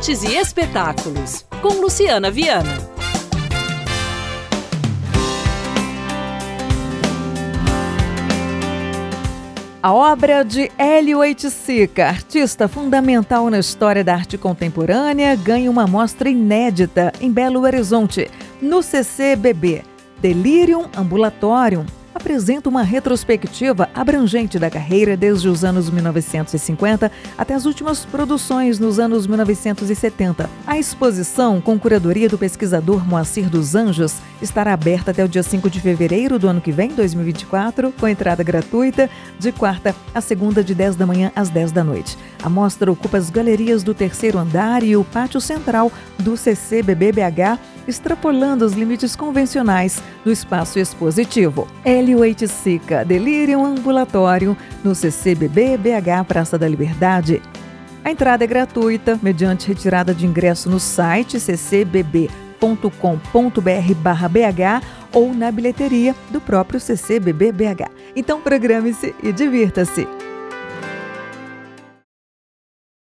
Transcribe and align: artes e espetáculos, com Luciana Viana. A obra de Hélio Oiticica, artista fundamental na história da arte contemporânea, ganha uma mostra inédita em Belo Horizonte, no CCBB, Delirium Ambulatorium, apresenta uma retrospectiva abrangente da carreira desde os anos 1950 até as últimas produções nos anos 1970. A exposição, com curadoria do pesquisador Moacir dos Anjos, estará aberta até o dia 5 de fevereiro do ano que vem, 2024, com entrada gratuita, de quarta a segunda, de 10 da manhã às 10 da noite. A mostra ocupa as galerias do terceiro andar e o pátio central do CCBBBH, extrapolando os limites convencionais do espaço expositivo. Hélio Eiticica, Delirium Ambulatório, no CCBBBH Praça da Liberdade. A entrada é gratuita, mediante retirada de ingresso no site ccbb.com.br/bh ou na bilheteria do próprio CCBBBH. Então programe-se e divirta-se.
artes 0.00 0.22
e 0.22 0.34
espetáculos, 0.34 1.44
com 1.60 1.78
Luciana 1.78 2.30
Viana. 2.30 2.74
A 9.82 9.92
obra 9.92 10.42
de 10.42 10.72
Hélio 10.78 11.18
Oiticica, 11.18 12.06
artista 12.06 12.66
fundamental 12.66 13.50
na 13.50 13.58
história 13.58 14.02
da 14.02 14.14
arte 14.14 14.38
contemporânea, 14.38 15.36
ganha 15.36 15.70
uma 15.70 15.86
mostra 15.86 16.30
inédita 16.30 17.12
em 17.20 17.30
Belo 17.30 17.60
Horizonte, 17.60 18.30
no 18.62 18.82
CCBB, 18.82 19.82
Delirium 20.18 20.86
Ambulatorium, 20.96 21.84
apresenta 22.20 22.68
uma 22.68 22.82
retrospectiva 22.82 23.88
abrangente 23.94 24.58
da 24.58 24.70
carreira 24.70 25.16
desde 25.16 25.48
os 25.48 25.64
anos 25.64 25.88
1950 25.88 27.10
até 27.36 27.54
as 27.54 27.64
últimas 27.64 28.04
produções 28.04 28.78
nos 28.78 28.98
anos 28.98 29.26
1970. 29.26 30.48
A 30.66 30.78
exposição, 30.78 31.60
com 31.62 31.78
curadoria 31.78 32.28
do 32.28 32.36
pesquisador 32.36 33.06
Moacir 33.08 33.48
dos 33.48 33.74
Anjos, 33.74 34.16
estará 34.42 34.74
aberta 34.74 35.10
até 35.10 35.24
o 35.24 35.28
dia 35.28 35.42
5 35.42 35.70
de 35.70 35.80
fevereiro 35.80 36.38
do 36.38 36.46
ano 36.46 36.60
que 36.60 36.70
vem, 36.70 36.90
2024, 36.90 37.92
com 37.98 38.06
entrada 38.06 38.42
gratuita, 38.42 39.08
de 39.38 39.50
quarta 39.50 39.96
a 40.14 40.20
segunda, 40.20 40.62
de 40.62 40.74
10 40.74 40.96
da 40.96 41.06
manhã 41.06 41.32
às 41.34 41.48
10 41.48 41.72
da 41.72 41.82
noite. 41.82 42.18
A 42.42 42.48
mostra 42.48 42.90
ocupa 42.90 43.18
as 43.18 43.28
galerias 43.28 43.82
do 43.82 43.92
terceiro 43.92 44.38
andar 44.38 44.82
e 44.82 44.96
o 44.96 45.04
pátio 45.04 45.40
central 45.40 45.92
do 46.18 46.36
CCBBBH, 46.36 47.58
extrapolando 47.86 48.64
os 48.64 48.72
limites 48.72 49.14
convencionais 49.14 50.02
do 50.24 50.32
espaço 50.32 50.78
expositivo. 50.78 51.68
Hélio 51.84 52.24
Eiticica, 52.24 53.04
Delirium 53.04 53.64
Ambulatório, 53.64 54.56
no 54.82 54.94
CCBBBH 54.94 56.24
Praça 56.26 56.56
da 56.56 56.66
Liberdade. 56.66 57.42
A 58.02 58.10
entrada 58.10 58.44
é 58.44 58.46
gratuita, 58.46 59.20
mediante 59.22 59.68
retirada 59.68 60.14
de 60.14 60.26
ingresso 60.26 60.70
no 60.70 60.80
site 60.80 61.38
ccbb.com.br/bh 61.38 62.20
ou 65.12 65.34
na 65.34 65.52
bilheteria 65.52 66.14
do 66.30 66.40
próprio 66.40 66.80
CCBBBH. 66.80 67.90
Então 68.16 68.40
programe-se 68.40 69.14
e 69.22 69.30
divirta-se. 69.30 70.08